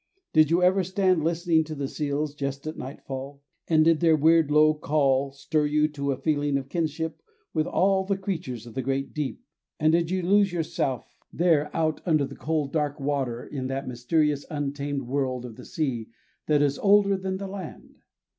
[0.33, 4.49] Did you ever stand listening to the seals just at nightfall, and did their weird,
[4.49, 7.21] low call stir you to a feeling of kinship
[7.53, 9.43] with all the creatures of the great deep,
[9.79, 14.43] and did you lose yourself there out under the cold, dark water in that mysterious
[14.49, 16.09] untamed world of the sea
[16.47, 17.99] that is older than the land?